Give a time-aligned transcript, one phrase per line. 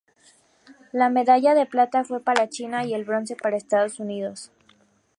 [0.93, 4.51] La medalla de plata fue para China y el bronce para Estados Unidos.